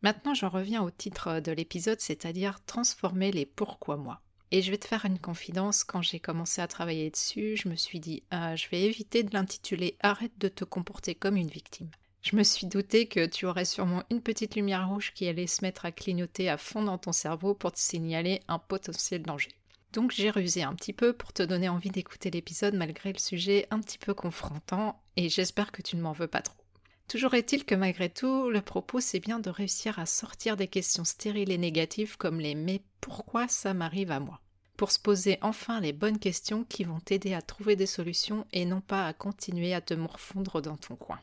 Maintenant, 0.03 0.35
j'en 0.35 0.51
reviens 0.51 0.83
au 0.83 0.91
titre 0.91 1.41
de 1.41 1.51
l'épisode, 1.51 1.99
c'est-à-dire 1.99 2.63
transformer 2.67 3.33
les 3.33 3.47
pourquoi 3.47 3.97
moi. 3.97 4.21
Et 4.51 4.61
je 4.61 4.71
vais 4.71 4.77
te 4.77 4.87
faire 4.87 5.07
une 5.07 5.19
confidence, 5.19 5.85
quand 5.85 6.03
j'ai 6.03 6.21
commencé 6.21 6.61
à 6.61 6.69
travailler 6.69 7.11
dessus, 7.11 7.57
je 7.57 7.69
me 7.69 7.77
suis 7.77 7.99
dit, 7.99 8.23
ah, 8.31 8.57
je 8.57 8.69
vais 8.69 8.83
éviter 8.83 9.23
de 9.23 9.33
l'intituler 9.33 9.97
Arrête 10.01 10.39
de 10.39 10.49
te 10.49 10.65
comporter 10.65 11.15
comme 11.15 11.37
une 11.37 11.49
victime. 11.49 11.91
Je 12.21 12.37
me 12.37 12.43
suis 12.43 12.67
douté 12.67 13.07
que 13.07 13.25
tu 13.25 13.47
aurais 13.47 13.65
sûrement 13.65 14.05
une 14.11 14.21
petite 14.21 14.55
lumière 14.55 14.89
rouge 14.89 15.13
qui 15.15 15.27
allait 15.27 15.47
se 15.47 15.65
mettre 15.65 15.87
à 15.87 15.93
clignoter 15.93 16.51
à 16.51 16.59
fond 16.59 16.83
dans 16.83 16.99
ton 16.99 17.13
cerveau 17.13 17.55
pour 17.55 17.73
te 17.73 17.79
signaler 17.79 18.41
un 18.49 18.59
potentiel 18.59 19.23
danger. 19.23 19.53
Donc 19.93 20.13
j'ai 20.13 20.31
rusé 20.31 20.63
un 20.63 20.75
petit 20.75 20.93
peu 20.93 21.13
pour 21.13 21.33
te 21.33 21.43
donner 21.43 21.69
envie 21.69 21.91
d'écouter 21.91 22.31
l'épisode 22.31 22.75
malgré 22.75 23.13
le 23.13 23.19
sujet 23.19 23.67
un 23.71 23.81
petit 23.81 23.99
peu 23.99 24.13
confrontant, 24.13 25.01
et 25.17 25.29
j'espère 25.29 25.73
que 25.73 25.83
tu 25.83 25.97
ne 25.97 26.03
m'en 26.03 26.13
veux 26.13 26.27
pas 26.27 26.43
trop. 26.43 26.57
Toujours 27.09 27.33
est-il 27.33 27.65
que 27.65 27.75
malgré 27.75 28.11
tout, 28.11 28.51
le 28.51 28.61
propos 28.61 29.01
c'est 29.01 29.19
bien 29.19 29.39
de 29.39 29.49
réussir 29.49 29.99
à 29.99 30.05
sortir 30.05 30.59
des 30.59 30.69
questions 30.69 31.05
stériles 31.05 31.51
et 31.51 31.57
négatives 31.57 32.19
comme 32.19 32.39
les 32.39 32.55
mais 32.55 32.83
pourquoi 33.01 33.49
ça 33.49 33.73
m'arrive 33.73 34.11
à 34.11 34.21
moi? 34.21 34.41
Pour 34.77 34.93
se 34.93 34.99
poser 34.99 35.39
enfin 35.41 35.81
les 35.81 35.95
bonnes 35.95 36.19
questions 36.19 36.65
qui 36.65 36.85
vont 36.85 37.01
t'aider 37.01 37.33
à 37.33 37.41
trouver 37.41 37.75
des 37.77 37.87
solutions 37.87 38.47
et 38.53 38.67
non 38.67 38.83
pas 38.83 39.07
à 39.07 39.15
continuer 39.15 39.73
à 39.73 39.81
te 39.81 39.95
morfondre 39.95 40.61
dans 40.61 40.77
ton 40.77 40.97
coin. 40.97 41.19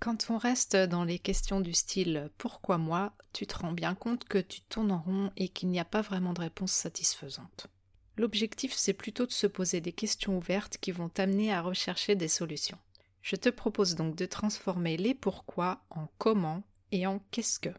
Quand 0.00 0.26
on 0.28 0.36
reste 0.36 0.76
dans 0.76 1.04
les 1.04 1.18
questions 1.18 1.60
du 1.60 1.72
style 1.72 2.30
pourquoi 2.36 2.76
moi, 2.76 3.14
tu 3.32 3.46
te 3.46 3.58
rends 3.58 3.72
bien 3.72 3.94
compte 3.94 4.24
que 4.24 4.38
tu 4.38 4.60
tournes 4.60 4.92
en 4.92 5.00
rond 5.00 5.30
et 5.36 5.48
qu'il 5.48 5.70
n'y 5.70 5.80
a 5.80 5.84
pas 5.84 6.02
vraiment 6.02 6.34
de 6.34 6.40
réponse 6.40 6.72
satisfaisante. 6.72 7.68
L'objectif 8.16 8.72
c'est 8.74 8.92
plutôt 8.92 9.26
de 9.26 9.32
se 9.32 9.46
poser 9.46 9.80
des 9.80 9.92
questions 9.92 10.36
ouvertes 10.36 10.78
qui 10.78 10.92
vont 10.92 11.08
t'amener 11.08 11.52
à 11.52 11.62
rechercher 11.62 12.14
des 12.14 12.28
solutions. 12.28 12.78
Je 13.22 13.36
te 13.36 13.48
propose 13.48 13.94
donc 13.94 14.16
de 14.16 14.26
transformer 14.26 14.96
les 14.96 15.14
pourquoi 15.14 15.82
en 15.90 16.08
comment 16.18 16.62
et 16.90 17.06
en 17.06 17.20
qu'est-ce 17.30 17.60
que. 17.60 17.70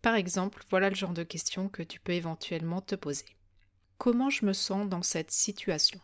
Par 0.00 0.14
exemple, 0.14 0.64
voilà 0.70 0.88
le 0.88 0.94
genre 0.94 1.12
de 1.12 1.22
questions 1.22 1.68
que 1.68 1.82
tu 1.82 2.00
peux 2.00 2.12
éventuellement 2.12 2.80
te 2.80 2.94
poser. 2.94 3.36
Comment 3.98 4.30
je 4.30 4.46
me 4.46 4.52
sens 4.52 4.88
dans 4.88 5.02
cette 5.02 5.30
situation? 5.30 6.00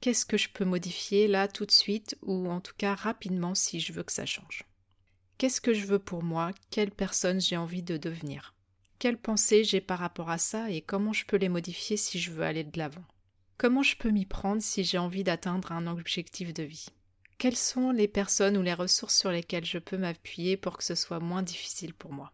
Qu'est-ce 0.00 0.26
que 0.26 0.36
je 0.36 0.50
peux 0.50 0.64
modifier 0.64 1.28
là 1.28 1.48
tout 1.48 1.64
de 1.64 1.70
suite 1.70 2.18
ou 2.22 2.50
en 2.50 2.60
tout 2.60 2.74
cas 2.76 2.94
rapidement 2.94 3.54
si 3.54 3.80
je 3.80 3.92
veux 3.92 4.02
que 4.02 4.12
ça 4.12 4.26
change? 4.26 4.64
Qu'est-ce 5.38 5.60
que 5.60 5.72
je 5.72 5.86
veux 5.86 5.98
pour 5.98 6.22
moi? 6.22 6.50
Quelle 6.70 6.90
personne 6.90 7.40
j'ai 7.40 7.56
envie 7.56 7.82
de 7.82 7.96
devenir? 7.96 8.53
Quelles 9.04 9.18
pensées 9.18 9.64
j'ai 9.64 9.82
par 9.82 9.98
rapport 9.98 10.30
à 10.30 10.38
ça 10.38 10.70
et 10.70 10.80
comment 10.80 11.12
je 11.12 11.26
peux 11.26 11.36
les 11.36 11.50
modifier 11.50 11.98
si 11.98 12.18
je 12.18 12.30
veux 12.30 12.42
aller 12.42 12.64
de 12.64 12.78
l'avant? 12.78 13.04
Comment 13.58 13.82
je 13.82 13.98
peux 13.98 14.08
m'y 14.08 14.24
prendre 14.24 14.62
si 14.62 14.82
j'ai 14.82 14.96
envie 14.96 15.24
d'atteindre 15.24 15.72
un 15.72 15.86
objectif 15.88 16.54
de 16.54 16.62
vie? 16.62 16.86
Quelles 17.36 17.54
sont 17.54 17.90
les 17.90 18.08
personnes 18.08 18.56
ou 18.56 18.62
les 18.62 18.72
ressources 18.72 19.18
sur 19.18 19.30
lesquelles 19.30 19.66
je 19.66 19.76
peux 19.76 19.98
m'appuyer 19.98 20.56
pour 20.56 20.78
que 20.78 20.84
ce 20.84 20.94
soit 20.94 21.20
moins 21.20 21.42
difficile 21.42 21.92
pour 21.92 22.14
moi? 22.14 22.32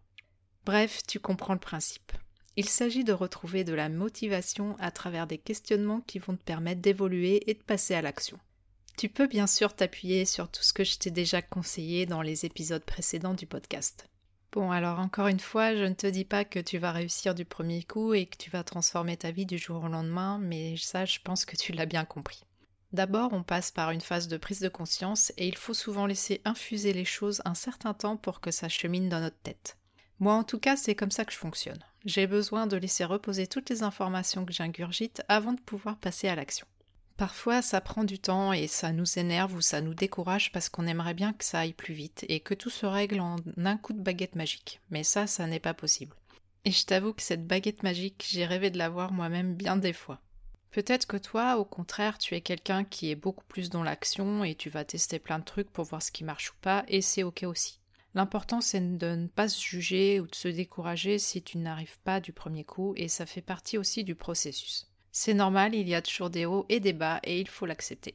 Bref, 0.64 1.00
tu 1.08 1.18
comprends 1.18 1.54
le 1.54 1.58
principe. 1.58 2.12
Il 2.54 2.68
s'agit 2.68 3.02
de 3.02 3.12
retrouver 3.12 3.64
de 3.64 3.74
la 3.74 3.88
motivation 3.88 4.76
à 4.78 4.92
travers 4.92 5.26
des 5.26 5.38
questionnements 5.38 6.02
qui 6.02 6.20
vont 6.20 6.36
te 6.36 6.44
permettre 6.44 6.82
d'évoluer 6.82 7.50
et 7.50 7.54
de 7.54 7.64
passer 7.64 7.96
à 7.96 8.02
l'action. 8.02 8.38
Tu 8.96 9.08
peux 9.08 9.26
bien 9.26 9.48
sûr 9.48 9.74
t'appuyer 9.74 10.24
sur 10.24 10.48
tout 10.48 10.62
ce 10.62 10.72
que 10.72 10.84
je 10.84 10.98
t'ai 10.98 11.10
déjà 11.10 11.42
conseillé 11.42 12.06
dans 12.06 12.22
les 12.22 12.46
épisodes 12.46 12.84
précédents 12.84 13.34
du 13.34 13.46
podcast. 13.46 14.09
Bon, 14.52 14.72
alors 14.72 14.98
encore 14.98 15.28
une 15.28 15.38
fois, 15.38 15.76
je 15.76 15.84
ne 15.84 15.94
te 15.94 16.08
dis 16.08 16.24
pas 16.24 16.44
que 16.44 16.58
tu 16.58 16.78
vas 16.78 16.90
réussir 16.90 17.36
du 17.36 17.44
premier 17.44 17.84
coup 17.84 18.14
et 18.14 18.26
que 18.26 18.36
tu 18.36 18.50
vas 18.50 18.64
transformer 18.64 19.16
ta 19.16 19.30
vie 19.30 19.46
du 19.46 19.58
jour 19.58 19.84
au 19.84 19.88
lendemain, 19.88 20.38
mais 20.38 20.76
ça, 20.76 21.04
je 21.04 21.20
pense 21.22 21.44
que 21.44 21.56
tu 21.56 21.72
l'as 21.72 21.86
bien 21.86 22.04
compris. 22.04 22.42
D'abord, 22.92 23.32
on 23.32 23.44
passe 23.44 23.70
par 23.70 23.92
une 23.92 24.00
phase 24.00 24.26
de 24.26 24.36
prise 24.36 24.58
de 24.58 24.68
conscience 24.68 25.32
et 25.36 25.46
il 25.46 25.56
faut 25.56 25.74
souvent 25.74 26.06
laisser 26.06 26.40
infuser 26.44 26.92
les 26.92 27.04
choses 27.04 27.40
un 27.44 27.54
certain 27.54 27.94
temps 27.94 28.16
pour 28.16 28.40
que 28.40 28.50
ça 28.50 28.68
chemine 28.68 29.08
dans 29.08 29.20
notre 29.20 29.38
tête. 29.38 29.76
Moi, 30.18 30.34
en 30.34 30.42
tout 30.42 30.58
cas, 30.58 30.76
c'est 30.76 30.96
comme 30.96 31.12
ça 31.12 31.24
que 31.24 31.32
je 31.32 31.38
fonctionne. 31.38 31.84
J'ai 32.04 32.26
besoin 32.26 32.66
de 32.66 32.76
laisser 32.76 33.04
reposer 33.04 33.46
toutes 33.46 33.70
les 33.70 33.84
informations 33.84 34.44
que 34.44 34.52
j'ingurgite 34.52 35.22
avant 35.28 35.52
de 35.52 35.60
pouvoir 35.60 35.96
passer 35.96 36.26
à 36.26 36.34
l'action. 36.34 36.66
Parfois, 37.20 37.60
ça 37.60 37.82
prend 37.82 38.02
du 38.02 38.18
temps 38.18 38.54
et 38.54 38.66
ça 38.66 38.92
nous 38.92 39.18
énerve 39.18 39.52
ou 39.52 39.60
ça 39.60 39.82
nous 39.82 39.92
décourage 39.92 40.52
parce 40.52 40.70
qu'on 40.70 40.86
aimerait 40.86 41.12
bien 41.12 41.34
que 41.34 41.44
ça 41.44 41.58
aille 41.58 41.74
plus 41.74 41.92
vite 41.92 42.24
et 42.30 42.40
que 42.40 42.54
tout 42.54 42.70
se 42.70 42.86
règle 42.86 43.20
en 43.20 43.36
un 43.58 43.76
coup 43.76 43.92
de 43.92 44.00
baguette 44.00 44.36
magique. 44.36 44.80
Mais 44.88 45.04
ça, 45.04 45.26
ça 45.26 45.46
n'est 45.46 45.60
pas 45.60 45.74
possible. 45.74 46.16
Et 46.64 46.70
je 46.70 46.86
t'avoue 46.86 47.12
que 47.12 47.20
cette 47.20 47.46
baguette 47.46 47.82
magique, 47.82 48.26
j'ai 48.26 48.46
rêvé 48.46 48.70
de 48.70 48.78
l'avoir 48.78 49.12
moi-même 49.12 49.54
bien 49.54 49.76
des 49.76 49.92
fois. 49.92 50.22
Peut-être 50.70 51.06
que 51.06 51.18
toi, 51.18 51.58
au 51.58 51.66
contraire, 51.66 52.16
tu 52.16 52.34
es 52.34 52.40
quelqu'un 52.40 52.84
qui 52.84 53.10
est 53.10 53.16
beaucoup 53.16 53.44
plus 53.48 53.68
dans 53.68 53.82
l'action 53.82 54.42
et 54.42 54.54
tu 54.54 54.70
vas 54.70 54.86
tester 54.86 55.18
plein 55.18 55.40
de 55.40 55.44
trucs 55.44 55.70
pour 55.70 55.84
voir 55.84 56.02
ce 56.02 56.12
qui 56.12 56.24
marche 56.24 56.52
ou 56.52 56.56
pas, 56.62 56.86
et 56.88 57.02
c'est 57.02 57.22
ok 57.22 57.42
aussi. 57.42 57.80
L'important 58.14 58.62
c'est 58.62 58.96
de 58.96 59.14
ne 59.14 59.26
pas 59.26 59.48
se 59.48 59.60
juger 59.60 60.20
ou 60.20 60.26
de 60.26 60.34
se 60.34 60.48
décourager 60.48 61.18
si 61.18 61.42
tu 61.42 61.58
n'arrives 61.58 61.98
pas 62.02 62.18
du 62.18 62.32
premier 62.32 62.64
coup, 62.64 62.94
et 62.96 63.08
ça 63.08 63.26
fait 63.26 63.42
partie 63.42 63.76
aussi 63.76 64.04
du 64.04 64.14
processus. 64.14 64.89
C'est 65.12 65.34
normal, 65.34 65.74
il 65.74 65.88
y 65.88 65.94
a 65.94 66.02
toujours 66.02 66.30
des 66.30 66.46
hauts 66.46 66.66
et 66.68 66.80
des 66.80 66.92
bas, 66.92 67.20
et 67.24 67.40
il 67.40 67.48
faut 67.48 67.66
l'accepter. 67.66 68.14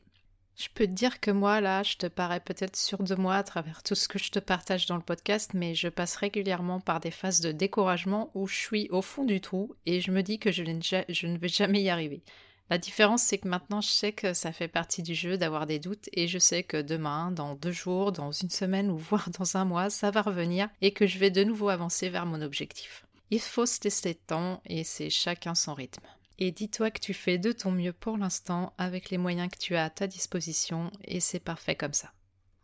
Je 0.57 0.69
peux 0.73 0.87
te 0.87 0.91
dire 0.91 1.19
que 1.19 1.31
moi, 1.31 1.59
là, 1.59 1.83
je 1.83 1.97
te 1.97 2.07
parais 2.07 2.39
peut-être 2.39 2.77
sûr 2.77 3.03
de 3.03 3.15
moi 3.15 3.35
à 3.35 3.43
travers 3.43 3.83
tout 3.83 3.95
ce 3.95 4.07
que 4.07 4.17
je 4.17 4.31
te 4.31 4.39
partage 4.39 4.85
dans 4.85 4.95
le 4.95 5.01
podcast, 5.01 5.51
mais 5.53 5.75
je 5.75 5.89
passe 5.89 6.15
régulièrement 6.15 6.79
par 6.79 7.01
des 7.01 7.11
phases 7.11 7.41
de 7.41 7.51
découragement 7.51 8.31
où 8.35 8.47
je 8.47 8.55
suis 8.55 8.87
au 8.89 9.01
fond 9.01 9.25
du 9.25 9.41
trou 9.41 9.75
et 9.85 9.99
je 9.99 10.11
me 10.11 10.23
dis 10.23 10.39
que 10.39 10.53
je 10.53 10.63
ne 10.63 11.37
vais 11.37 11.49
jamais 11.49 11.81
y 11.81 11.89
arriver. 11.89 12.23
La 12.69 12.77
différence, 12.77 13.21
c'est 13.21 13.37
que 13.37 13.49
maintenant, 13.49 13.81
je 13.81 13.89
sais 13.89 14.11
que 14.13 14.33
ça 14.33 14.53
fait 14.53 14.69
partie 14.69 15.03
du 15.03 15.13
jeu 15.13 15.37
d'avoir 15.37 15.67
des 15.67 15.77
doutes 15.77 16.09
et 16.13 16.27
je 16.27 16.39
sais 16.39 16.63
que 16.63 16.81
demain, 16.81 17.31
dans 17.31 17.53
deux 17.55 17.73
jours, 17.73 18.13
dans 18.13 18.31
une 18.31 18.49
semaine 18.49 18.89
ou 18.89 18.97
voire 18.97 19.29
dans 19.37 19.57
un 19.57 19.65
mois, 19.65 19.89
ça 19.89 20.09
va 20.09 20.21
revenir 20.21 20.69
et 20.81 20.91
que 20.91 21.05
je 21.05 21.19
vais 21.19 21.31
de 21.31 21.43
nouveau 21.43 21.67
avancer 21.67 22.09
vers 22.09 22.25
mon 22.25 22.41
objectif. 22.41 23.05
Il 23.29 23.41
faut 23.41 23.65
se 23.65 23.79
tester 23.79 24.13
de 24.13 24.19
temps 24.25 24.61
et 24.65 24.83
c'est 24.83 25.09
chacun 25.09 25.53
son 25.53 25.73
rythme. 25.73 26.05
Et 26.37 26.51
dis-toi 26.51 26.91
que 26.91 26.99
tu 26.99 27.13
fais 27.13 27.37
de 27.37 27.51
ton 27.51 27.71
mieux 27.71 27.93
pour 27.93 28.17
l'instant 28.17 28.73
avec 28.77 29.09
les 29.09 29.17
moyens 29.17 29.49
que 29.49 29.57
tu 29.57 29.75
as 29.75 29.85
à 29.85 29.89
ta 29.89 30.07
disposition 30.07 30.91
et 31.03 31.19
c'est 31.19 31.39
parfait 31.39 31.75
comme 31.75 31.93
ça. 31.93 32.11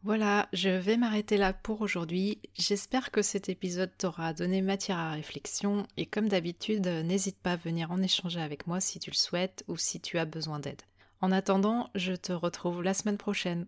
Voilà, 0.04 0.50
je 0.52 0.70
vais 0.70 0.98
m'arrêter 0.98 1.38
là 1.38 1.54
pour 1.54 1.82
aujourd'hui. 1.82 2.42
J'espère 2.56 3.12
que 3.12 3.22
cet 3.22 3.50
épisode 3.50 3.96
t'aura 3.98 4.34
donné 4.34 4.62
matière 4.62 4.98
à 4.98 5.12
réflexion 5.12 5.86
et 5.96 6.08
comme 6.08 6.28
d'habitude, 6.28 6.88
n'hésite 6.88 7.38
pas 7.38 7.52
à 7.52 7.58
venir 7.58 7.92
en 7.92 8.02
échanger 8.02 8.42
avec 8.42 8.66
moi 8.66 8.80
si 8.80 9.00
tu 9.00 9.12
le 9.12 9.16
souhaites 9.16 9.64
ou 9.68 9.78
si 9.78 10.02
tu 10.02 10.18
as 10.18 10.26
besoin 10.26 10.60
d'aide. 10.60 10.82
En 11.22 11.32
attendant, 11.32 11.92
je 11.94 12.14
te 12.14 12.34
retrouve 12.34 12.82
la 12.82 12.96
semaine 12.96 13.20
prochaine. 13.20 13.68